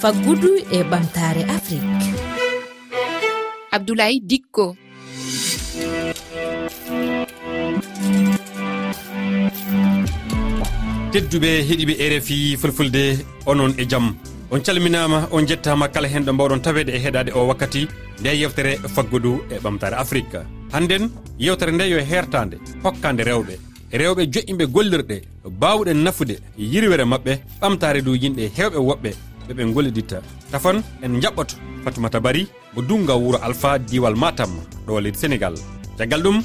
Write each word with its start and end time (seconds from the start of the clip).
faggudu 0.00 0.50
e 0.72 0.78
ɓamtare 0.90 1.42
afrique. 1.56 2.06
Abdoulaye 3.72 4.20
dikko. 4.30 4.76
Tedduɓe 11.12 11.50
heeɗiɓe 11.68 11.94
rfi 12.16 12.56
fulfulde 12.60 13.02
onon 13.46 13.72
e 13.78 13.84
jaam 13.90 14.06
on 14.50 14.60
calminama 14.60 15.28
on 15.32 15.46
jettama 15.46 15.88
kala 15.88 16.08
hen 16.08 16.24
ɗo 16.24 16.32
mbawɗon 16.32 16.62
tawede 16.62 16.90
e 16.96 16.98
heɗade 17.04 17.30
o 17.34 17.46
wakkati 17.48 17.88
nde 18.20 18.30
yewtere 18.40 18.72
faggudu 18.94 19.32
e 19.50 19.58
ɓamtare 19.64 19.96
afrique. 20.02 20.40
Hannden 20.72 21.10
yewtere 21.38 21.72
nde 21.72 21.84
yo 21.90 21.98
e 21.98 22.04
hertande 22.04 22.56
hokkande 22.84 23.22
rewɓe. 23.28 23.54
Rewɓe 23.92 24.22
joƴƴimɓe 24.32 24.64
gollirɗe 24.74 25.16
bawɗen 25.44 26.02
nafude 26.04 26.36
yirwere 26.58 27.04
mabɓe 27.04 27.32
ɓamtare 27.60 28.02
dow 28.02 28.14
yimɓe 28.14 28.50
hewɓe 28.56 28.78
woɓɓe 28.78 29.10
ɓeɓe 29.48 29.72
goliditta 29.74 30.22
tafan 30.50 30.82
en 31.02 31.20
jaɓɓoto 31.22 31.54
fatumata 31.84 32.20
bari 32.20 32.46
mo 32.74 32.82
dunga 32.82 33.14
wuuro 33.16 33.38
alpha 33.42 33.78
diwal 33.78 34.16
matam 34.16 34.50
ɗo 34.86 35.00
leydi 35.00 35.18
sénégal 35.18 35.54
caggal 35.98 36.22
ɗum 36.22 36.42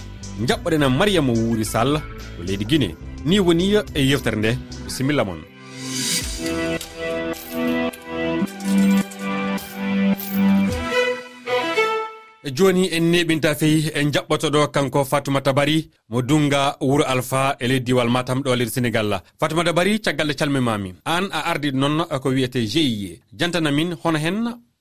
jaɓɓoɗen 0.48 0.88
mariama 0.90 1.34
wuuri 1.34 1.66
sall 1.66 2.02
ɗo 2.38 2.44
leydi 2.48 2.66
guine 2.66 2.96
ni 3.26 3.40
woni 3.40 3.76
e 3.94 4.02
yewtere 4.10 4.38
nde 4.38 4.58
bisimilla 4.86 5.24
moon 5.26 5.42
joni 12.54 12.90
en 12.94 13.12
neɓinta 13.12 13.56
feyi 13.56 13.90
en 13.96 14.12
jaɓɓotoɗo 14.14 14.68
kanko 14.72 15.04
fatoumata 15.04 15.54
bari 15.54 15.90
mo 16.10 16.22
dunga 16.22 16.76
wuuro 16.82 17.04
alpha 17.04 17.56
e 17.60 17.68
leydi 17.68 17.86
diwal 17.86 18.10
matam 18.10 18.40
ɗo 18.42 18.56
leydi 18.56 18.72
sénégal. 18.72 19.22
Fatoumata 19.40 19.74
bari 19.74 20.00
caggal 20.00 20.28
nde 20.28 20.36
calmimami 20.36 20.94
an 21.06 21.26
a 21.32 21.40
ardi 21.52 21.72
noon 21.72 22.06
e 22.12 22.20
ko 22.20 22.30
wiyete 22.30 22.60
gie 22.68 23.20
jantanamin 23.34 23.96
hono 24.04 24.18
hen 24.18 24.38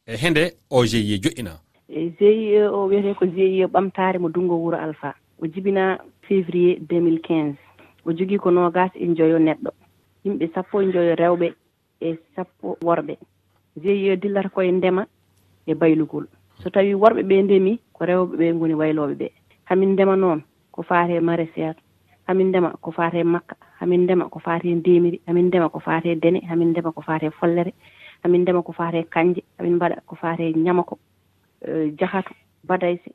e 0.06 0.16
hende 0.16 0.52
o 0.70 0.84
gie 0.84 1.18
joƴƴina. 1.18 1.52
Gie 1.88 2.68
o 2.68 2.86
wiyete 2.88 3.14
ko 3.18 3.26
gie 3.26 3.66
ɓamtare 3.66 4.18
mo 4.18 4.28
dungo 4.28 4.54
wuuro 4.56 4.76
alpha. 4.76 5.14
O 5.40 5.46
jibina 5.46 5.98
février 6.28 6.78
2015 6.80 7.56
o 8.04 8.12
jogui 8.12 8.38
ko 8.38 8.50
nogas 8.50 8.90
e 8.94 9.06
joyo 9.14 9.38
neɗɗo. 9.38 9.70
Yimɓe 10.24 10.50
sappo 10.54 10.82
e 10.82 10.92
joyo 10.92 11.14
rewɓe 11.14 11.54
e 12.00 12.18
sappo 12.36 12.76
worɓe. 12.84 13.16
Gie 13.82 14.16
dillata 14.16 14.48
koye 14.50 14.72
ndema 14.72 15.06
e 15.66 15.74
baylugol. 15.74 16.26
so 16.62 16.70
tawi 16.70 16.94
worɓe 16.94 17.22
ɓe 17.22 17.42
ndemi 17.42 17.78
ko 17.92 18.04
rewɓe 18.04 18.36
ɓe 18.36 18.54
ngoni 18.54 18.74
wayloɓe 18.74 19.14
ɓe. 19.20 19.26
Hamin 19.64 19.92
ndema 19.92 20.16
noon 20.16 20.42
ko 20.72 20.82
fate 20.82 21.10
e 21.16 21.20
maraisiére 21.20 21.76
hamin 22.26 22.48
ndema 22.48 22.72
ko 22.80 22.90
fate 22.90 23.18
e 23.20 23.24
makka. 23.24 23.56
Hamin 23.80 24.04
ndema 24.04 24.28
ko 24.28 24.38
fate 24.38 24.64
e 24.68 24.74
ndemiri. 24.74 25.20
Hamin 25.26 25.46
ndema 25.46 25.68
ko 25.68 25.80
fate 25.80 26.14
dene. 26.20 26.40
Hamin 26.48 26.70
ndema 26.70 26.92
ko 26.92 27.02
fate 27.02 27.30
follere. 27.30 27.72
Hamin 28.22 28.42
ndema 28.42 28.62
ko 28.62 28.72
fate 28.72 29.04
kanje. 29.10 29.42
Hamin 29.58 29.74
mbaɗa 29.76 30.00
ko 30.06 30.16
fate 30.16 30.52
ñamako. 30.56 30.98
Jahatu 31.98 32.34
badayse 32.64 33.10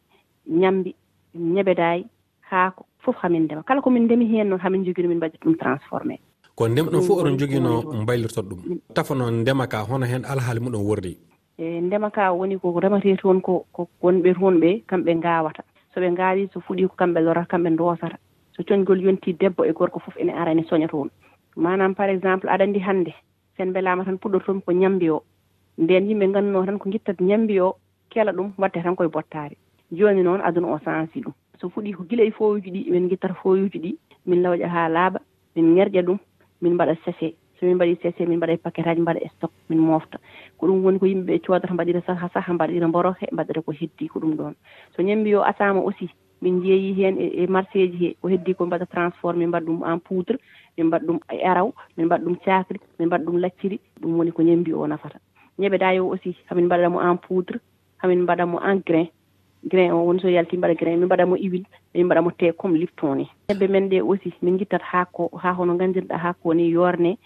ñambi 0.50 0.96
ñebedayi 1.36 2.06
haako. 2.50 2.86
Fof 3.00 3.16
hamin 3.22 3.44
ndema. 3.44 3.64
Kala 3.64 3.82
komin 3.82 4.04
ndemi 4.06 4.26
heen 4.28 4.48
noon 4.50 4.60
hamin 4.60 4.84
jogino 4.86 5.10
min 5.10 5.18
mbaɗi 5.18 5.38
ɗum 5.42 5.56
transformé. 5.58 6.20
Ko 6.56 6.68
ndem 6.68 6.86
ɗon 6.86 7.02
fof 7.02 7.18
oɗon 7.24 7.38
jogino 7.40 7.82
mbaylirtoɗo 8.04 8.50
ɗum. 8.56 8.80
tafa 8.94 9.16
noon 9.16 9.42
ndema 9.42 9.68
ka 9.68 9.82
hono 9.86 10.06
heen 10.06 10.26
alhaali 10.26 10.60
muɗum 10.60 10.84
wordi. 10.86 11.18
e 11.60 11.82
ndema 11.82 12.10
ka 12.10 12.32
woni 12.32 12.56
ko 12.58 12.80
remate 12.80 13.18
toon 13.20 13.42
ko 13.42 13.66
ko 13.74 13.90
wonɓe 14.02 14.34
toon 14.40 14.60
ɓe 14.64 14.70
kamɓe 14.88 15.12
ngawata 15.16 15.64
soɓe 15.94 16.08
ngawi 16.12 16.50
so 16.54 16.60
fuuɗi 16.64 16.88
ko 16.88 16.96
kamɓe 16.96 17.20
lorata 17.22 17.52
kamɓe 17.52 17.70
dosata 17.76 18.18
so 18.56 18.64
coñgol 18.64 19.02
yonti 19.04 19.34
debbo 19.34 19.66
e 19.66 19.74
gorko 19.74 20.00
fof 20.00 20.16
ene 20.18 20.32
ara 20.32 20.52
ene 20.52 20.64
soña 20.64 20.88
toon. 20.88 21.10
Manam 21.58 21.96
par 21.96 22.10
exemple 22.10 22.48
aɗa 22.50 22.64
andi 22.64 22.80
hannde 22.80 23.14
sen 23.58 23.70
mbelama 23.70 24.06
tan 24.06 24.18
puɗɗotomi 24.18 24.62
ko 24.66 24.72
ñambi 24.72 25.10
o. 25.10 25.24
Nden 25.78 26.08
yimɓe 26.08 26.32
ganduno 26.34 26.66
tan 26.66 26.80
ko 26.80 26.90
guittat 26.90 27.20
ñambi 27.20 27.60
o 27.60 27.76
keela 28.10 28.32
ɗum 28.32 28.52
wadde 28.58 28.80
tan 28.84 28.96
koye 28.96 29.10
bottari 29.10 29.58
joni 29.92 30.24
noon 30.24 30.42
aduna 30.42 30.68
o 30.74 30.80
sensi 30.80 31.20
ɗum. 31.20 31.34
So 31.60 31.68
fuɗi 31.68 31.92
ko 31.94 32.04
guila 32.08 32.24
e 32.24 32.32
fowuji 32.32 32.72
ɗi 32.72 32.92
min 32.92 33.10
guittata 33.10 33.34
fowuji 33.34 33.80
ɗi 33.80 33.98
min 34.28 34.42
lawƴa 34.44 34.68
ha 34.68 34.88
laaɓa 34.90 35.20
min 35.56 35.76
ŋerƴa 35.76 36.02
ɗum 36.08 36.18
min 36.62 36.74
mbaɗa 36.74 36.96
séché 37.04 37.36
somin 37.60 37.76
mbaɗi 37.76 37.92
mbaɗii 37.92 38.02
séché 38.02 38.26
min 38.26 38.38
mbaɗa 38.38 38.54
e 38.54 38.58
paquet 38.58 38.88
aji 38.88 39.02
mbaɗa 39.02 39.30
stock 39.36 39.52
min 39.70 39.80
mofta. 39.80 40.18
Ko 40.58 40.68
ɗum 40.68 40.84
woni 40.84 41.00
ko 41.00 41.06
yimɓeɓe 41.06 41.40
codata 41.46 41.74
mbaɗira 41.74 42.02
saha 42.06 42.30
saha 42.34 42.54
mbaɗira 42.54 42.88
mboroke 42.88 43.28
mbaɗira 43.32 43.62
ko 43.66 43.72
heddi 43.72 44.08
ko 44.08 44.20
ɗum 44.20 44.36
ɗon. 44.36 44.54
So 44.96 45.04
ñambi 45.04 45.30
yo 45.30 45.44
asama 45.44 45.80
aussi 45.82 46.10
min 46.42 46.62
jeeyi 46.64 46.94
heen 46.94 47.18
e, 47.20 47.44
e 47.44 47.48
marché 47.48 47.88
ji 47.92 47.98
he 47.98 48.16
ko 48.22 48.28
heddi 48.30 48.56
ko 48.56 48.66
mbaɗa 48.66 48.86
transformé 48.86 49.40
min 49.40 49.50
mbaɗa 49.50 49.66
ɗum 49.66 49.84
en 49.84 50.00
poudre 50.00 50.38
min 50.78 50.88
mbaɗa 50.88 51.06
ɗum 51.06 51.20
e 51.32 51.44
araw 51.44 51.74
min 51.98 52.06
mbaɗa 52.06 52.24
ɗum 52.24 52.36
cakri 52.46 52.80
min 53.00 53.08
mbaɗa 53.08 53.24
ɗum 53.26 53.38
lacciri 53.38 53.80
ɗum 54.02 54.18
woni 54.18 54.32
ko 54.32 54.42
ñambi 54.44 54.74
o 54.74 54.88
nafata. 54.88 55.20
Ñeɓeɗaa 55.60 55.96
yo 55.96 56.08
aussi 56.12 56.36
hamin 56.50 56.66
mbaɗamo 56.66 57.02
en 57.02 57.18
poudre 57.18 57.60
hamin 57.98 58.24
mbaɗamo 58.24 58.60
en 58.64 58.82
grain. 58.86 59.08
Grain 59.64 59.92
o 59.92 60.06
woni 60.08 60.22
so 60.22 60.30
yalti 60.30 60.58
mbaɗa 60.58 60.76
grain 60.80 61.00
min 61.00 61.06
mbaɗamo 61.08 61.36
huile 61.36 61.66
min 61.94 62.06
mbaɗamo 62.06 62.32
te 62.38 62.52
comme 62.54 62.78
lipton 62.78 63.16
ni. 63.18 63.28
Ñebbe 63.50 63.68
men 63.68 63.90
ɗe 63.90 64.02
aussi 64.02 64.34
min 64.42 64.58
gittat 64.58 64.82
haako 64.82 65.30
ha 65.44 65.52
hono 65.54 65.74
nganndirɗa 65.76 66.18
haako 66.18 66.54
ni 66.54 66.70
yorne 66.72 67.18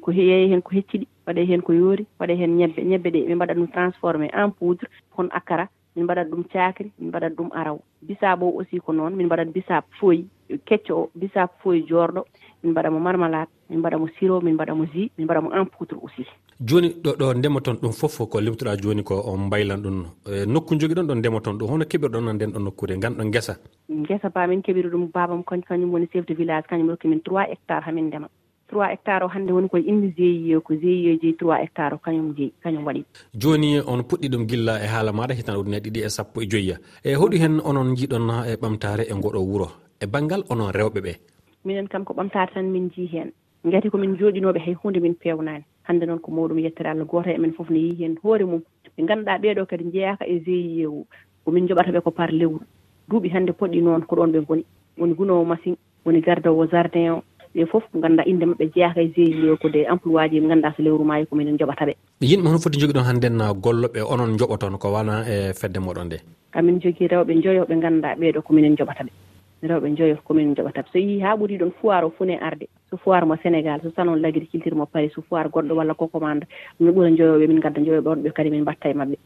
ko 0.00 0.10
yeeye 0.12 0.48
heen 0.48 0.62
ko 0.62 0.70
hecciɗi 0.70 1.06
waɗe 1.26 1.46
heen 1.48 1.62
ko 1.62 1.72
yoori 1.72 2.06
waɗe 2.20 2.34
heen 2.36 2.56
ñebbe 2.56 2.80
ñebbe 2.82 3.08
ɗe 3.10 3.26
min 3.26 3.36
mbaɗat 3.36 3.56
ɗum 3.56 3.68
transformé 3.72 4.30
en 4.32 4.50
poudre 4.50 4.88
kono 5.14 5.28
akara 5.32 5.68
min 5.96 6.04
mbaɗat 6.04 6.28
ɗum 6.30 6.44
cakri 6.52 6.90
min 6.98 7.08
mbaɗat 7.08 7.32
ɗum 7.36 7.50
araw. 7.52 7.78
Bisab 8.02 8.42
o 8.42 8.48
aussi 8.58 8.78
ko 8.80 8.92
noon 8.92 9.16
min 9.16 9.26
mbaɗat 9.26 9.52
bisab 9.52 9.84
foyi 10.00 10.26
kecco 10.66 10.94
o 10.94 11.10
bisab 11.14 11.48
foyi 11.62 11.84
jorɗo 11.88 12.24
min 12.62 12.72
mbaɗamo 12.72 12.98
marmalade 13.00 13.50
min 13.70 13.78
mbaɗamo 13.80 14.08
siro 14.18 14.40
min 14.40 14.54
mbaɗamo 14.54 14.84
jus 14.92 15.10
min 15.18 15.24
mbaɗamo 15.26 15.52
en 15.52 15.64
poudre 15.66 15.96
aussi. 16.02 16.24
Joni 16.60 16.88
ɗo 17.02 17.10
ɗo 17.18 17.34
ndema 17.34 17.60
toon 17.60 17.76
ɗum 17.82 17.92
foof 17.92 18.18
ko 18.30 18.40
limtoɗa 18.40 18.76
joni 18.82 19.02
ko 19.04 19.14
on 19.26 19.46
mbaylan 19.46 19.82
ɗum 19.82 20.04
e, 20.26 20.46
nokku 20.46 20.74
jogui 20.78 20.94
ɗon 20.94 21.06
ɗon 21.06 21.18
ndema 21.18 21.40
toon 21.40 21.58
ɗum. 21.58 21.68
Hono 21.70 21.84
keɓirɗon 21.84 22.28
on 22.28 22.34
nden 22.34 22.52
ɗon 22.52 22.64
nokkude 22.64 22.96
ganɗon 23.02 23.30
guesa 23.30 23.56
guesa 23.88 24.30
ba 24.30 24.46
min 24.46 24.62
keɓiri 24.62 24.88
ɗum 24.90 25.10
babam 25.12 25.42
kañum 25.44 25.92
woni 25.92 26.06
chef 26.12 26.26
de 26.26 26.34
village 26.34 26.66
kañum 26.68 26.88
rokki 26.90 27.08
min 27.08 27.20
trois 27.20 27.46
hectare 27.50 27.82
hamin 27.84 28.06
ndema. 28.08 28.28
trois 28.72 28.88
hectare 28.90 29.24
o 29.24 29.28
hannde 29.28 29.52
woni 29.52 29.68
koye 29.68 29.84
inde 29.84 30.08
gie 30.16 30.58
ko 30.60 30.74
gie 30.74 31.18
jeeyi 31.20 31.36
trois 31.36 31.60
hectare 31.60 31.94
o 31.94 31.98
kañum 31.98 32.32
jeeyi 32.36 32.52
kañum 32.62 32.86
waɗi. 32.86 33.04
Joni 33.34 33.80
on 33.80 34.00
puɗɗi 34.08 34.28
ɗum 34.32 34.46
gilla 34.48 34.80
e 34.84 34.86
haala 34.92 35.12
maɗa 35.12 35.34
hitan 35.34 35.56
ujunaji 35.60 35.90
ɗiɗi 35.90 36.00
e 36.06 36.08
sappo 36.08 36.40
e 36.40 36.46
joyya. 36.46 36.76
E 37.04 37.14
hoɗu 37.14 37.36
hen 37.42 37.60
onon 37.64 37.94
jiiɗon 37.96 38.28
e 38.48 38.56
ɓamtare 38.56 39.04
e 39.10 39.14
ngoɗo 39.14 39.40
wuuro 39.48 39.68
e 40.00 40.06
banggal 40.06 40.42
onon 40.48 40.72
rewɓe 40.72 41.00
ɓe? 41.06 41.12
Minen 41.64 41.88
kam 41.88 42.04
ko 42.04 42.14
ɓamtare 42.14 42.54
tan 42.54 42.72
min 42.72 42.88
jii 42.96 43.10
hen. 43.12 43.32
Gati 43.64 43.90
komin 43.90 44.16
jooɗinoɓe 44.16 44.58
hay 44.64 44.74
hunde 44.74 45.00
min 45.00 45.14
pewnani 45.14 45.64
hannde 45.82 46.04
noon 46.06 46.18
ko 46.18 46.32
mawɗum 46.32 46.58
yettere 46.58 46.90
allah 46.90 47.04
goto 47.06 47.30
e 47.30 47.38
men 47.38 47.52
fof 47.52 47.68
ne 47.70 47.78
yii 47.78 48.02
hen 48.02 48.16
hoore 48.22 48.44
mum. 48.44 48.62
Ɓe 48.96 49.04
ganduɗa 49.06 49.38
ɓeeɗo 49.38 49.66
kadi 49.66 49.84
jeeyaka 49.92 50.24
e 50.26 50.40
gie 50.40 50.88
komin 51.44 51.68
joɓataɓe 51.68 52.00
ko 52.02 52.10
par 52.10 52.30
lewru. 52.32 52.60
Duuɓi 53.08 53.28
hannde 53.34 53.52
poɗɗi 53.52 53.82
noon 53.82 54.02
ko 54.06 54.16
ɗon 54.16 54.32
ɓe 54.32 54.46
goni 54.46 54.64
woni 54.98 55.14
gunowo 55.14 55.44
machine 55.44 55.76
woni 56.04 56.20
gardowo 56.20 56.66
jardin 56.66 57.10
o 57.10 57.22
ɓe 57.54 57.66
fof 57.70 57.84
gannda 57.94 58.22
innde 58.24 58.44
maɓɓe 58.46 58.64
jeeyaka 58.74 59.00
e 59.02 59.08
GIE 59.14 59.50
o 59.50 59.56
ko 59.56 59.68
de 59.68 59.84
emploi 59.92 60.28
ji 60.30 60.40
gannda 60.40 60.72
so 60.76 60.82
lewru 60.82 61.04
maayi 61.04 61.26
kominen 61.26 61.58
joɓata 61.58 61.84
ɓe. 61.86 61.94
Yimɓe 62.20 62.46
hono 62.48 62.58
foti 62.58 62.80
jogi 62.80 62.92
ɗon 62.92 63.04
hannden 63.04 63.38
golloɓe 63.60 64.00
onon 64.02 64.36
joɓoton 64.38 64.78
ko 64.78 64.92
wana 64.92 65.24
e 65.28 65.52
fedde 65.52 65.78
moɗon 65.80 66.06
nde? 66.06 66.18
Amin 66.54 66.80
jogii 66.80 67.08
rewɓe 67.08 67.42
joyo 67.42 67.64
ɓe 67.68 67.74
ngannduɗa 67.76 68.16
ɓeeɗo 68.20 68.42
kominen 68.42 68.76
joɓata 68.76 69.04
ɓe. 69.04 69.12
Rewɓe 69.68 69.96
joyo 69.96 70.16
kominen 70.24 70.54
joɓata 70.54 70.84
so 70.92 70.98
yii 70.98 71.20
haa 71.20 71.36
ɓuri 71.36 71.58
ɗon 71.58 71.72
foir 71.80 72.04
o 72.04 72.10
fune 72.10 72.38
arde 72.40 72.66
so 72.90 72.96
foir 72.96 73.26
mo 73.26 73.36
sénégal 73.36 73.80
so 73.82 73.90
salon 73.96 74.16
l' 74.16 74.24
agriculture 74.24 74.74
mo 74.74 74.86
paris 74.86 75.12
so 75.14 75.22
foir 75.22 75.48
goɗɗo 75.48 75.74
walla 75.74 75.94
ko 75.94 76.08
commande 76.08 76.46
min 76.80 76.92
ɓura 76.92 77.16
joyoɓe 77.16 77.46
min 77.48 77.60
gadda 77.60 77.80
joyoɓe 77.80 78.08
on 78.08 78.22
ɓe 78.24 78.32
kadi 78.32 78.50
min 78.50 78.62
mbatta 78.62 78.88
e 78.90 78.94
maɓɓe 78.94 79.16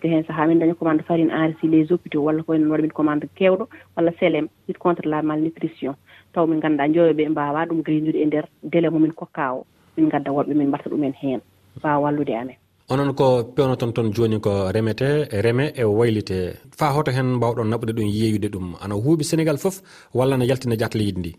par 0.00 0.10
hen 0.10 0.24
que 0.24 0.46
min 0.46 0.58
daña 0.58 0.74
commande 0.74 1.02
farine 1.02 1.30
enrici 1.30 1.66
les 1.68 1.90
hôpitaux 1.90 2.22
walla 2.22 2.42
koye 2.42 2.58
noon 2.58 2.70
waɗa 2.70 2.82
min 2.82 2.92
commande 2.92 3.26
kewɗo 3.36 3.68
walla 3.96 4.12
clm 4.12 4.48
lutte 4.68 4.78
contre 4.78 5.08
la 5.08 5.22
malnutrition. 5.22 5.94
taw 6.34 6.46
min 6.46 6.58
ngannduɗaa 6.58 6.88
njooyoɓe 6.88 7.28
mbaawaa 7.28 7.66
ɗum 7.68 7.82
gaynude 7.82 8.18
e 8.22 8.26
ndeer 8.26 8.46
délai 8.62 8.90
momin 8.90 9.12
kokkaa 9.12 9.52
o 9.54 9.66
min 9.96 10.06
ngadda 10.06 10.30
woɓɓe 10.30 10.54
min 10.54 10.68
mbatta 10.68 10.90
ɗumen 10.90 11.14
heen. 11.20 11.40
Mbawa 11.78 12.02
wallude 12.04 12.34
amen. 12.34 12.56
Onon 12.90 13.14
ko 13.14 13.26
pewnoton 13.54 13.92
toon 13.94 14.12
jooni 14.12 14.40
ko 14.40 14.50
remete 14.74 15.08
reme 15.44 15.64
e 15.80 15.84
waylite. 15.84 16.38
Faa 16.78 16.92
hoto 16.96 17.10
heen 17.10 17.36
mbawɗon 17.36 17.68
naɓude 17.70 17.92
ɗum 17.96 18.06
yeeyude 18.06 18.48
ɗum. 18.54 18.66
Ana 18.82 18.94
huuɓi 18.94 19.24
sénégal 19.24 19.58
fof 19.58 19.76
walla 20.14 20.36
ne 20.36 20.44
yaltina 20.50 20.76
jat 20.80 20.94
leydi 20.94 21.20
ndi? 21.20 21.32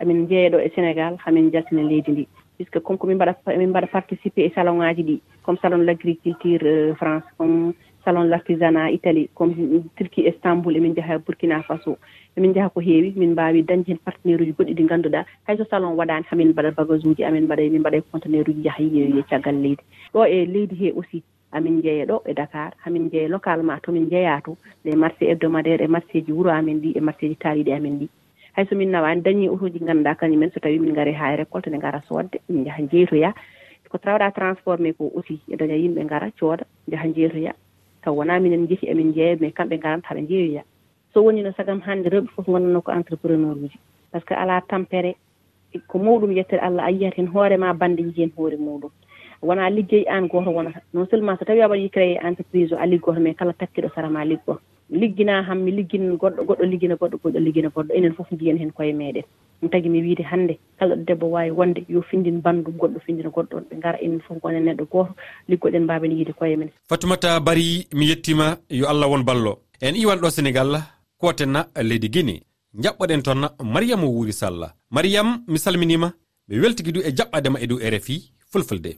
Amin 0.00 0.26
jeeyeɗo 0.28 0.58
e 0.58 0.68
sénégal 0.74 1.14
hamin 1.24 1.50
jaltina 1.52 1.82
leydi 1.82 2.10
ndi. 2.12 2.28
Puisque 2.56 2.80
comme 2.82 2.98
ko 2.98 3.06
min 3.06 3.16
mbaɗa 3.16 3.34
min 3.58 3.70
mbaɗa 3.70 3.86
participé 3.96 4.40
e 4.46 4.50
salon 4.54 4.78
ŋaaji 4.78 5.02
ɗi 5.08 5.20
comme 5.44 5.58
salon 5.62 5.82
l' 5.86 5.90
agriculture 5.90 6.66
euh, 6.66 6.94
france 6.96 7.24
comme 7.38 7.72
salon 8.08 8.30
l' 8.32 8.36
artisanat 8.40 8.88
italie 8.96 9.28
comme 9.36 9.84
turquie 10.00 10.24
istanbul 10.32 10.72
emin 10.78 10.92
njaha 10.96 11.18
burkina 11.24 11.62
faso. 11.68 11.92
Emin 12.36 12.50
njaha 12.52 12.72
ko 12.74 12.80
heewi 12.80 13.12
min 13.20 13.32
mbawi 13.36 13.60
dañde 13.68 13.88
hen 13.92 13.98
partenaire 14.04 14.42
uji 14.42 14.54
goɗɗi 14.56 14.74
ɗi 14.78 14.84
ngannduɗaa. 14.84 15.24
Hayso 15.46 15.64
salon 15.70 15.92
waɗani 15.98 16.24
hamin 16.30 16.48
mbaɗa 16.52 16.70
bagage 16.78 17.04
uji 17.10 17.24
amin 17.28 17.44
mbaɗa 17.44 17.68
min 17.72 17.80
mbaɗa 17.82 17.98
e 18.00 18.02
contenaire 18.12 18.48
uji 18.50 18.64
yaha 18.64 18.82
yeeyoye 18.82 19.22
caggal 19.30 19.56
leydi. 19.64 19.84
Ɗo 20.14 20.24
e 20.24 20.38
leydi 20.54 20.74
he 20.80 20.88
aussi 20.96 21.22
amin 21.52 21.82
jeeya 21.84 22.06
ɗo 22.10 22.16
e 22.30 22.32
dakar 22.34 22.72
hamin 22.84 23.10
jeeya 23.12 23.28
localement 23.28 23.82
tomin 23.84 24.08
jeeya 24.08 24.40
to 24.44 24.56
les 24.84 24.94
e 24.96 24.96
marché 24.96 25.28
hebdomadaire 25.28 25.84
e 25.84 25.92
marché 25.94 26.24
ji 26.24 26.32
wuro 26.32 26.50
amin 26.50 26.80
ɗi 26.80 26.96
e 26.96 27.00
marché 27.00 27.28
ji 27.28 27.36
taaliɗi 27.36 27.72
amin 27.76 27.98
ɗi. 28.00 28.08
Hayso 28.56 28.74
min 28.76 28.90
nawani 28.90 29.20
dañi 29.20 29.48
auto 29.52 29.68
ji 29.68 29.84
ngannduɗaa 29.84 30.16
kañumen 30.16 30.50
so 30.52 30.60
tawi 30.60 30.78
min 30.80 30.92
ngari 30.96 31.12
ha 31.12 31.34
e 31.34 31.36
récolte 31.44 31.68
ne 31.70 31.78
gara 31.78 32.00
sodde 32.08 32.40
min 32.48 32.64
njaha 32.64 32.88
jeytoya 32.88 33.34
ko 33.90 33.96
trawɗaa 33.98 34.32
transformé 34.32 34.96
ko 34.96 35.12
aussi 35.16 35.40
e 35.52 35.56
daña 35.56 35.76
yimɓe 35.76 36.04
ngara 36.04 36.32
cooda 36.40 36.64
jaha 36.88 37.08
jeytoyaa 37.12 37.56
taw 38.08 38.16
wonaa 38.16 38.40
minen 38.40 38.64
jehi 38.68 38.88
emin 38.92 39.12
jeeya 39.12 39.36
mais 39.40 39.52
kamɓe 39.54 39.76
garanta 39.84 40.08
haɓe 40.08 40.20
njeeyoya 40.24 40.62
so 41.12 41.24
woni 41.24 41.42
no 41.42 41.52
sagam 41.52 41.80
hannde 41.86 42.08
rewɓe 42.08 42.28
fof 42.34 42.46
gonnanno 42.46 42.80
ko 42.80 42.92
entrepreneur 42.92 43.52
uji. 43.52 43.78
Par 44.10 44.20
ce 44.20 44.26
que 44.26 44.34
alaa 44.34 44.60
tampere 44.68 45.16
ko 45.88 45.98
mawɗum 45.98 46.32
yettere 46.32 46.60
allah 46.62 46.84
a 46.88 46.90
yiyat 46.90 47.14
heen 47.16 47.28
hoore 47.28 47.56
ma 47.58 47.72
bande 47.74 48.00
yi 48.00 48.12
heen 48.16 48.32
hoore 48.36 48.56
muɗum. 48.56 48.90
Wonaa 49.42 49.70
liggey 49.70 50.04
aan 50.08 50.28
gooto 50.28 50.50
wonata 50.50 50.80
non 50.94 51.06
seulement 51.10 51.36
so 51.38 51.44
tawi 51.44 51.60
a 51.62 51.68
waɗi 51.68 51.90
créé 51.90 52.18
entreprise 52.24 52.72
o 52.72 52.78
a 52.78 52.86
liggoto 52.86 53.20
mais 53.20 53.36
kala 53.36 53.52
takkiɗo 53.52 53.88
sarama 53.94 54.24
liggoto 54.24 54.60
liggina 54.90 55.42
han 55.42 55.58
mi 55.64 55.70
liggin 55.72 56.16
goɗɗo 56.16 56.42
goɗɗo 56.48 56.64
liggina 56.64 56.94
goɗɗo 56.96 57.16
goɗɗo 57.22 57.38
liggina 57.40 57.68
goɗɗo. 57.68 57.92
Enen 57.94 58.14
fof 58.14 58.30
njiyen 58.32 58.58
heen 58.58 58.72
koye 58.72 58.92
meeɗen 58.92 59.24
ɗum 59.60 59.70
tagi 59.70 59.88
mi 59.88 60.02
wiide 60.02 60.22
hannde. 60.22 60.58
Kala 60.78 60.94
ɗo 60.96 61.04
debbo 61.04 61.26
waawi 61.30 61.50
wonde 61.50 61.84
yo 61.88 62.02
findin 62.02 62.40
banndum 62.40 62.74
goɗɗo 62.76 63.00
findina 63.06 63.28
goɗɗo 63.30 63.56
on. 63.56 63.64
Ɓe 63.70 63.76
ngara 63.76 63.98
enen 64.02 64.20
fof 64.20 64.38
gonen 64.42 64.64
neɗɗo 64.64 64.84
gooto. 64.90 65.14
Liggoɗen 65.48 65.84
mbaawen 65.84 66.12
yiide 66.12 66.32
koye 66.32 66.56
men. 66.56 66.70
Fatumata 66.88 67.40
bari 67.40 67.86
mi 67.94 68.06
yettima 68.08 68.56
yo 68.70 68.86
allah 68.88 69.08
won 69.10 69.22
ballo. 69.24 69.58
En 69.80 69.94
iwan 69.96 70.18
ɗo 70.18 70.30
sénégal 70.30 70.80
kotenna 71.18 71.66
leydi 71.82 72.08
guine 72.10 72.42
jaɓɓoɗen 72.82 73.22
toon 73.22 73.42
mariama 73.64 74.06
wuuri 74.06 74.32
salla 74.32 74.74
mariame 74.90 75.32
mi 75.48 75.58
salminima 75.58 76.12
ɓe 76.48 76.60
weltigi 76.62 76.92
du 76.92 77.00
e 77.00 77.10
jaɓɓadema 77.16 77.58
e 77.62 77.66
dow 77.66 77.78
rfi 77.78 78.32
fulfulde. 78.50 78.90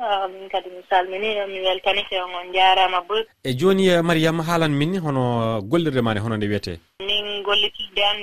min 0.00 0.48
kadi 0.48 0.70
mi 0.70 0.82
salmini 0.88 1.36
mi 1.52 1.60
weltanike 1.60 2.16
on 2.24 2.32
on 2.34 2.52
jarama 2.54 3.00
boy 3.08 3.22
e 3.44 3.52
joni 3.54 3.88
eh, 3.88 4.00
mariama 4.02 4.42
haalan 4.42 4.72
min 4.72 4.96
hono 5.04 5.24
eh, 5.58 5.62
gollirde 5.70 6.00
ma 6.02 6.12
nde 6.14 6.20
hono 6.24 6.36
nde 6.36 6.46
wiyete? 6.48 6.72
Min 7.00 7.42
gollitirde 7.42 8.02
an 8.10 8.18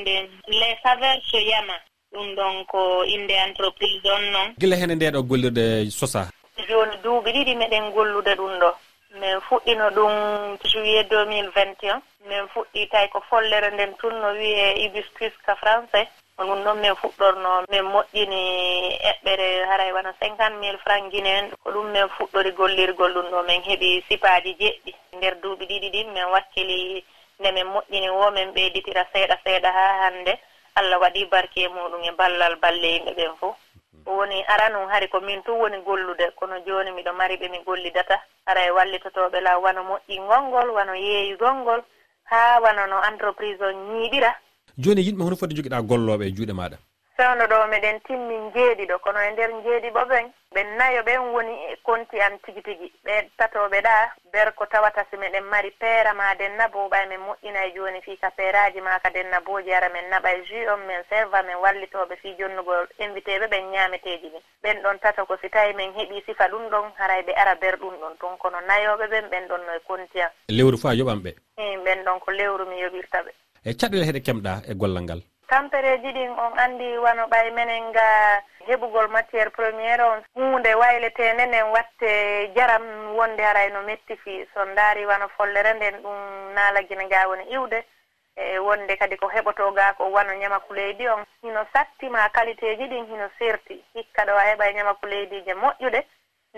les 0.60 0.76
saveur 0.84 1.18
so 1.30 1.38
yama. 1.38 1.74
Ɗum 2.14 2.36
ɗon 2.36 2.66
ko 2.72 3.04
inde 3.06 3.34
entreprise 3.48 4.10
on 4.10 4.26
noon 4.34 4.50
gila 4.60 4.76
hene 4.76 4.96
ndeɗo 4.96 5.22
gollirde 5.30 5.92
sosa? 5.92 6.30
E 6.58 6.64
joni 6.70 6.96
duuɓi 7.04 7.30
ɗiɗi 7.36 7.54
meɗen 7.56 7.92
gollude 7.94 8.34
ɗum 8.36 8.54
ɗo. 8.62 8.70
Min 9.20 9.40
fuɗɗino 9.48 9.86
ɗum 9.98 10.14
juillet 10.72 11.08
2021 11.12 12.02
min 12.30 12.48
fuɗɗi 12.54 12.90
tawi 12.92 13.08
ko 13.14 13.20
follere 13.30 13.70
nden 13.74 13.94
tun 14.00 14.16
no 14.22 14.30
wiye 14.34 14.74
hibiscus 14.82 15.34
ka 15.46 15.54
français. 15.62 16.08
ɗum 16.38 16.64
ɗon 16.64 16.78
min 16.82 16.96
fuɗɗorno 16.96 17.64
min 17.70 17.82
moƴƴini 17.94 18.42
eɓɓere 19.10 19.66
haray 19.70 19.92
wona 19.92 20.14
cinquante 20.20 20.58
mille 20.60 20.78
franc 20.78 21.12
guine 21.12 21.50
ko 21.64 21.72
ɗum 21.72 21.88
min 21.92 22.08
fuɗɗori 22.10 22.52
gollirgol 22.52 23.14
ɗum 23.14 23.28
ɗo 23.32 23.44
min 23.44 23.62
heeɓi 23.64 24.04
sipaji 24.08 24.52
jeɗɗi. 24.60 24.92
Nder 25.18 25.36
duuɓi 25.42 25.66
ɗiɗi 25.66 25.90
ɗin 25.94 26.14
min 26.14 26.26
wakkili 26.34 27.04
nde 27.40 27.52
min 27.52 27.66
moƴƴini 27.74 28.10
wo 28.10 28.32
min 28.32 28.52
ɓeyditira 28.54 29.04
seeɗa 29.14 29.36
seeɗa 29.44 29.72
ha 29.72 29.86
hannde. 30.02 30.34
Allah 30.76 31.00
waɗi 31.02 31.26
barke 31.26 31.68
muɗum 31.70 32.04
e 32.04 32.12
ballal 32.12 32.56
balle 32.62 32.88
yimɓe 32.94 33.14
ɓen 33.18 33.36
fof 33.40 33.56
woni 34.06 34.44
aranum 34.48 34.88
hari 34.90 35.08
ko 35.10 35.20
min 35.22 35.42
tun 35.44 35.58
woni 35.60 35.82
gollude. 35.82 36.32
Kono 36.36 36.60
joni 36.66 36.92
miɗo 36.92 37.14
mari 37.14 37.38
ɓe 37.38 37.50
mi 37.50 37.60
gollidata. 37.66 38.22
Ara 38.46 38.62
e 38.66 38.72
wallitotoɓe 38.72 39.42
law 39.42 39.60
wano 39.62 39.82
moƴƴi 39.84 40.18
gonngol 40.28 40.70
wano 40.70 40.94
yeeyi 40.94 41.36
gonngol 41.38 41.82
ha 42.30 42.60
wano 42.62 42.86
no 42.88 43.02
entreprise 43.10 43.62
o 43.62 43.72
ñiiɓira 43.72 44.32
joni 44.78 45.02
yimɓe 45.02 45.24
hono 45.24 45.36
foti 45.36 45.56
joguiɗa 45.56 45.82
golloɓe 45.82 46.24
e 46.28 46.32
juuɗe 46.36 46.54
maɗa. 46.54 46.78
Fewno 47.18 47.46
ɗo 47.50 47.68
meɗen 47.68 48.00
timmin 48.06 48.52
jeeɗiɗo 48.54 49.00
kono 49.02 49.20
e 49.20 49.32
nder 49.32 49.50
jeeɗiɗo 49.66 50.02
ɓen 50.10 50.26
ɓen 50.54 50.68
nayo 50.78 51.02
ɓen 51.04 51.20
woni 51.34 51.54
e 51.72 51.76
konti 51.84 52.22
am 52.22 52.38
tigi 52.46 52.62
tigi. 52.62 52.94
Ɓe 53.06 53.30
tatoɓe 53.38 53.82
ɗa 53.82 53.96
ber 54.32 54.54
ko 54.54 54.66
tawata 54.66 55.02
so 55.10 55.18
meɗen 55.18 55.44
mari 55.50 55.72
peera 55.80 56.14
ma 56.14 56.36
den 56.36 56.54
naboɓa 56.58 57.10
min 57.10 57.18
moƴƴina 57.26 57.66
e 57.66 57.74
joni 57.76 58.02
fii 58.02 58.18
ka 58.22 58.30
peeraji 58.38 58.82
ma 58.82 59.00
ka 59.00 59.10
den 59.10 59.30
naboji 59.32 59.74
ara 59.74 59.90
min 59.90 60.06
naɓa 60.14 60.30
e 60.38 60.46
jus 60.46 60.70
on 60.70 60.86
min 60.86 61.02
serva 61.10 61.42
min 61.42 61.58
wallitoɓe 61.58 62.16
fii 62.22 62.38
jonnugol 62.38 62.86
inviteɓe 63.00 63.48
ɓen 63.50 63.72
ñameteji 63.74 64.30
ɗin 64.30 64.42
ɓen 64.64 64.82
ɗon 64.84 65.00
tata 65.00 65.26
ko 65.26 65.38
si 65.42 65.50
tawi 65.50 65.74
min 65.74 65.94
heeɓi 65.98 66.22
sifa 66.26 66.48
ɗum 66.50 66.70
ɗon 66.70 66.92
haray 66.98 67.24
ɓe 67.24 67.34
ara 67.34 67.56
ber 67.56 67.78
ɗum 67.82 67.98
ɗon. 67.98 68.14
Toon 68.20 68.38
kono 68.38 68.62
nayoɓe 68.62 69.08
ɓen 69.10 69.26
ɓen 69.30 69.48
ɗon 69.50 69.62
no 69.66 69.74
e 69.74 69.80
konti 69.88 70.22
am. 70.22 70.30
Lewru 70.50 70.78
fa 70.78 70.94
yoɓan 70.94 71.18
ɓe? 71.26 71.34
I 71.58 71.78
ɓen 71.82 72.04
ɗon 72.06 72.20
ko 72.20 72.32
lewru 72.32 72.66
mi 72.70 72.78
yoɓirta 72.82 73.24
ɓe. 73.26 73.32
e 73.70 73.74
caɗele 73.80 74.06
heɗe 74.08 74.22
kemɗa 74.26 74.54
e 74.70 74.74
gollal 74.80 75.04
ngal? 75.04 75.22
Tampereji 75.50 76.12
ɗin 76.14 76.32
on 76.44 76.54
anndi 76.64 76.98
wano 76.98 77.24
ɓay 77.28 77.52
menen 77.52 77.84
nga 77.90 78.08
heɓugol 78.68 79.08
matiére 79.10 79.50
premiére 79.50 80.04
on. 80.04 80.20
Hunde 80.36 80.72
waylete 80.76 81.34
nenen 81.38 81.72
watte 81.76 82.10
jaram 82.56 82.84
wonde 83.18 83.42
haray 83.44 83.70
no 83.72 83.82
mettifi 83.84 84.46
so 84.54 84.66
ndaari 84.66 85.06
wano 85.06 85.28
follere 85.38 85.74
nden 85.74 85.96
ɗum 86.04 86.20
naalagina 86.56 87.04
nga 87.06 87.28
woni 87.28 87.44
iwde. 87.56 87.80
E 88.36 88.60
wonde 88.60 88.96
kadi 88.98 89.18
ko 89.18 89.28
heɓoto 89.28 89.72
ga 89.76 89.94
ko 89.98 90.12
wano 90.12 90.34
ñamakuleydi 90.34 91.08
on. 91.10 91.24
Hino 91.44 91.66
sattima 91.74 92.30
qualité 92.30 92.76
ji 92.78 92.84
ɗin 92.88 93.06
hino 93.08 93.28
serti. 93.40 93.84
Hikka 93.96 94.26
ɗo 94.26 94.32
a 94.36 94.44
heɓa 94.52 94.70
e 94.70 94.74
ñamaku 94.74 95.06
leydije 95.06 95.54
moƴƴude. 95.54 96.04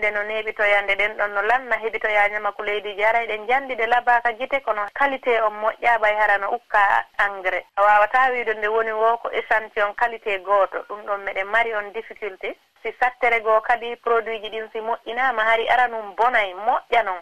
nde 0.00 0.10
no 0.10 0.22
neɓitoyande 0.24 0.94
ɗen 0.96 1.16
ɗon 1.18 1.28
no 1.34 1.42
lanna 1.42 1.76
heɓitoya 1.76 2.28
ñamaku 2.32 2.62
leydi 2.62 2.96
jara 2.96 3.22
eɗen 3.24 3.46
jandi 3.48 3.74
ɗe 3.76 3.86
labaka 3.86 4.32
gite 4.38 4.60
kono 4.64 4.86
qualité 4.98 5.40
on 5.42 5.50
moƴƴaɓa 5.60 6.08
e 6.12 6.14
hara 6.16 6.38
no 6.38 6.48
ukka 6.56 7.04
engrais. 7.18 7.64
A 7.76 7.82
wawata 7.82 8.30
wiide 8.32 8.54
nde 8.54 8.68
woni 8.68 8.92
wo 8.92 9.16
ko 9.18 9.28
échantillon 9.30 9.94
qualité 9.94 10.38
gooto. 10.38 10.78
Ɗum 10.88 11.04
ɗon 11.06 11.18
meɗen 11.24 11.44
mari 11.48 11.74
on 11.74 11.92
difficulté. 11.92 12.56
Si 12.82 12.92
sattere 13.00 13.40
goo 13.42 13.60
kadi 13.60 13.96
produit 13.96 14.40
ji 14.42 14.48
ɗin 14.50 14.70
si 14.72 14.80
moƴƴinama 14.80 15.42
hari 15.44 15.68
ara 15.68 15.88
num 15.88 16.14
bonay 16.16 16.54
moƴƴa 16.54 17.04
noon 17.04 17.20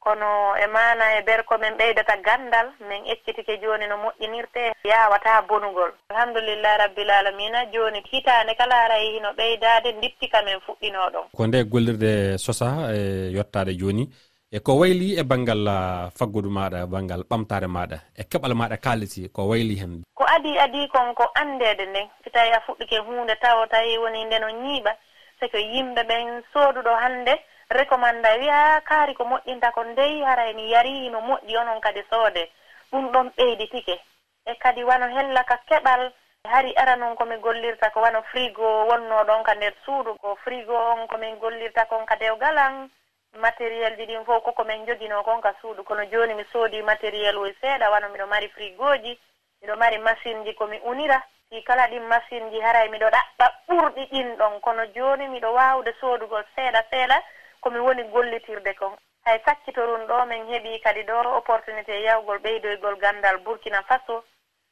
kono 0.00 0.56
e 0.56 0.66
mana 0.66 1.04
e 1.18 1.22
ber 1.22 1.44
komin 1.44 1.76
ɓeydata 1.78 2.16
gandal 2.24 2.68
min 2.88 3.04
ekkitike 3.12 3.60
joni 3.62 3.86
no 3.86 3.96
moƴƴinirte 4.04 4.62
yawata 4.84 5.42
bonugol. 5.48 5.92
Alhamdulillah 6.10 6.78
rabbil 6.78 7.10
alamina 7.10 7.66
joni 7.72 8.00
hitande 8.10 8.54
kala 8.58 8.74
aray 8.84 9.04
hino 9.14 9.30
ɓeydade 9.38 10.00
dittika 10.00 10.42
min 10.42 10.58
fuɗɗino 10.66 11.00
ɗon 11.12 11.26
ko 11.36 11.46
nde 11.46 11.64
gollirde 11.64 12.38
sosa 12.38 12.68
e 12.96 13.30
yettade 13.36 13.72
joni 13.80 14.08
e 14.50 14.58
ko 14.60 14.72
wayli 14.80 15.14
e 15.20 15.22
banggal 15.22 15.68
ah, 15.68 16.10
faggudu 16.18 16.50
maɗa 16.50 16.86
banggal 16.86 17.22
ɓamtare 17.30 17.68
maɗa 17.76 17.98
e 18.16 18.22
keɓal 18.30 18.54
maɗa 18.54 18.76
kaliti 18.84 19.28
ko 19.28 19.46
wayli 19.50 19.74
hen? 19.80 20.02
Ko 20.18 20.24
adi 20.24 20.58
adi 20.58 20.88
kon 20.88 21.14
ko 21.14 21.24
andede 21.34 21.84
nden 21.86 22.08
si 22.24 22.30
tawi 22.30 22.50
a 22.50 22.60
fuɗɗike 22.66 22.98
hunde 23.06 23.34
tawa 23.42 23.66
tawi 23.68 23.98
woni 24.02 24.24
nde 24.24 24.38
no 24.40 24.48
ñiiɓa 24.48 24.92
siko 25.40 25.58
yimɓe 25.58 26.02
ɓen 26.08 26.42
sooduɗo 26.52 26.92
hande 27.02 27.34
recommanda 27.70 28.34
wiya 28.34 28.80
kaari 28.84 29.14
ko 29.14 29.24
moƴƴinta 29.24 29.70
ko 29.72 29.84
ndeyi 29.84 30.22
haray 30.22 30.54
mi 30.54 30.70
yari 30.70 31.08
no 31.10 31.20
moƴƴi 31.20 31.56
onon 31.56 31.80
kadi 31.80 32.02
soode. 32.10 32.50
Ɗum 32.92 33.12
ɗon 33.12 33.30
ɓeyditike 33.36 34.00
e 34.46 34.54
kadi 34.54 34.84
wano 34.84 35.06
hella 35.08 35.44
ka 35.44 35.56
keɓal 35.68 36.12
e 36.44 36.48
hari 36.48 36.74
ara 36.76 36.96
noon 36.96 37.14
komin 37.16 37.40
gollirta 37.40 37.90
ko 37.90 38.00
wano 38.00 38.22
frigo 38.22 38.86
wonno 38.88 39.24
ɗon 39.24 39.42
ka 39.44 39.54
nder 39.54 39.72
suudu 39.84 40.14
ko 40.18 40.34
frigo 40.44 40.74
on 40.74 41.06
komin 41.06 41.38
gollirta 41.38 41.84
kon 41.86 42.06
ka 42.06 42.16
dew 42.16 42.36
galan. 42.36 42.90
Matériel 43.38 43.96
ji 43.96 44.06
ɗin 44.06 44.24
fof 44.24 44.42
koko 44.42 44.64
min 44.64 44.86
jogino 44.86 45.22
kon 45.22 45.40
ka 45.40 45.54
suudu 45.60 45.84
kono 45.84 46.04
jooni 46.10 46.34
mi 46.34 46.44
soodi 46.52 46.82
matériel 46.82 47.38
oy 47.38 47.54
seeɗa 47.60 47.90
wano 47.90 48.08
miɗo 48.08 48.26
mari 48.26 48.48
frigoji 48.48 49.18
miɗo 49.62 49.76
mari 49.76 49.98
machine 49.98 50.44
ji 50.44 50.54
komi 50.54 50.80
unira. 50.84 51.22
Si 51.50 51.62
kala 51.62 51.86
ɗin 51.86 52.02
machine 52.08 52.50
ji 52.50 52.60
haray 52.60 52.88
miɗo 52.88 53.06
ɗaɓɓa 53.10 53.46
ɓurɗi 53.68 54.06
ɗin 54.10 54.36
ɗon 54.36 54.60
kono 54.60 54.86
jooni 54.86 55.28
miɗo 55.28 55.52
waawde 55.54 55.92
soodugol 56.00 56.44
seeɗa 56.56 56.82
seeɗa 56.90 57.22
komi 57.60 57.78
woni 57.78 58.02
gollitirde 58.12 58.74
kon. 58.74 58.92
Hay 59.24 59.38
sakkitorun 59.44 60.06
ɗo 60.08 60.26
min 60.26 60.46
heeɓi 60.50 60.80
kadi 60.84 61.02
ɗo 61.02 61.36
opportunité 61.38 62.02
yawgol 62.02 62.38
ɓeydoygol 62.38 62.96
gandal 63.00 63.38
burkina 63.44 63.82
faso. 63.88 64.24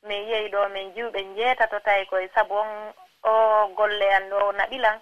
Min 0.06 0.28
yehi 0.28 0.48
ɗo 0.48 0.68
min 0.72 0.92
jiwɓe 0.94 1.20
jeetato 1.36 1.80
tawi 1.80 2.06
koye 2.06 2.28
sabu 2.34 2.54
on 2.54 2.92
o 3.24 3.68
golle 3.76 4.06
an 4.16 4.30
ɗo 4.30 4.52
naɓilan. 4.52 4.98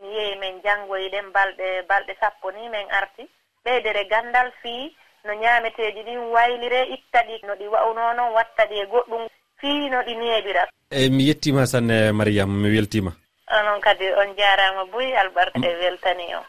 Mi 0.00 0.08
yehi 0.16 0.38
min 0.38 0.60
janngoyiɗen 0.64 1.32
balɗe 1.32 1.82
balɗe 1.88 2.16
sappo 2.20 2.50
ni 2.52 2.68
min 2.68 2.86
arti. 2.90 3.28
Ɓeydere 3.64 4.04
gandal 4.08 4.52
fii 4.62 4.96
no 5.24 5.32
ñaameteeji 5.34 6.02
ɗin 6.02 6.18
waylire 6.34 6.80
itta 6.94 7.20
ɗi 7.22 7.46
no 7.46 7.54
ɗi 7.54 7.66
wawno 7.68 8.12
noon 8.14 8.32
watta 8.32 8.64
ɗi 8.66 8.76
e 8.82 8.86
goɗɗum 8.86 9.28
fii 9.60 9.90
no 9.90 10.02
ɗi 10.02 10.14
neeɓira 10.16 10.68
eyi 10.90 11.10
mi 11.10 11.24
yettima 11.28 11.66
sanne 11.66 12.12
mariame 12.12 12.54
mi 12.62 12.68
weltima. 12.76 13.10
Onon 13.50 13.80
kadi 13.80 14.06
on 14.20 14.36
jaarama 14.38 14.84
boyi 14.92 15.12
albarka 15.16 15.58
e 15.58 15.74
weltani 15.82 16.34
on. 16.34 16.44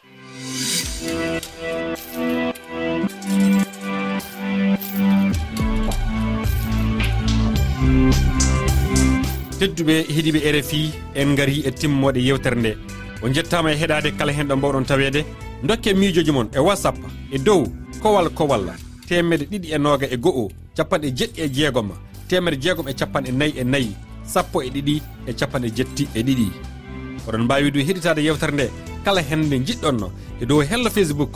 tedduɓe 9.60 10.06
heeɗiɓe 10.14 10.40
rfi 10.56 10.92
en 11.16 11.36
gari 11.36 11.64
e 11.66 11.72
timmoɗe 11.72 12.20
yewtere 12.20 12.56
nde 12.56 12.72
o 13.22 13.30
jettama 13.30 13.72
e 13.72 13.76
heɗade 13.76 14.12
kala 14.18 14.32
hen 14.32 14.48
ɗo 14.48 14.56
mbawɗon 14.56 14.86
tawede. 14.86 15.26
Dokke 15.64 15.94
miijoji 15.94 16.32
moon 16.32 16.50
e 16.54 16.60
whatsapp 16.60 16.98
e 17.32 17.38
dow 17.40 17.66
kowal 18.02 18.30
kowal 18.30 18.70
temedde 19.08 19.46
ɗiɗi 19.52 19.74
e 19.74 19.78
noga 19.78 20.06
e 20.06 20.18
go'o 20.18 20.50
capanɗe 20.76 21.08
jeɗɗi 21.18 21.42
e 21.42 21.50
jeegom 21.50 21.90
temedde 22.28 22.62
jeegom 22.62 22.88
e 22.88 22.94
capanɗe 22.94 23.32
nayyi 23.32 23.54
e 23.58 23.64
nayyi 23.64 23.96
sappo 24.24 24.62
e 24.62 24.70
ɗiɗi 24.70 25.02
e 25.28 25.34
capanɗe 25.34 25.70
jetti 25.76 26.08
e 26.14 26.22
ɗiɗi. 26.22 26.48
Oɗon 27.28 27.44
mbawi 27.44 27.72
du 27.72 27.80
heɗitade 27.80 28.22
yewtere 28.22 28.52
nde 28.54 28.70
kala 29.08 29.22
hennde 29.30 29.56
jiɗɗonno 29.68 30.08
e 30.42 30.46
dow 30.46 30.60
hello 30.70 30.90
facebook 30.98 31.34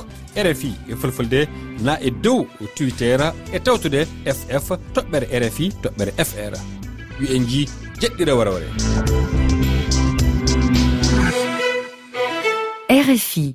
rfi 0.47 0.71
e 0.91 0.95
fulfulde 1.01 1.39
na 1.85 1.93
e 2.07 2.09
dow 2.23 2.39
twitter 2.75 3.19
e 3.55 3.59
tawtude 3.65 4.01
ff 4.37 4.67
toɓɓere 4.95 5.25
rfi 5.43 5.65
toɓɓere 5.83 6.11
fr 6.29 6.53
wi 7.19 7.25
en 7.35 7.43
ji 7.49 7.61
jeɗɗire 8.01 8.33
waraware 8.39 8.67
rfi 13.07 13.45